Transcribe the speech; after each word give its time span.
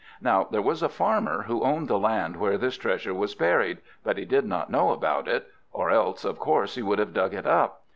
Now 0.19 0.45
there 0.49 0.63
was 0.63 0.81
a 0.81 0.89
Farmer 0.89 1.43
who 1.43 1.63
owned 1.63 1.87
the 1.87 1.99
land 1.99 2.37
where 2.37 2.57
this 2.57 2.75
treasure 2.75 3.13
was 3.13 3.35
buried; 3.35 3.81
but 4.03 4.17
he 4.17 4.25
did 4.25 4.45
not 4.45 4.71
know 4.71 4.89
about 4.89 5.27
it, 5.27 5.45
or 5.71 5.91
else 5.91 6.25
of 6.25 6.39
course 6.39 6.73
he 6.73 6.81
would 6.81 6.97
have 6.97 7.13
dug 7.13 7.35
it 7.35 7.45
up. 7.45 7.83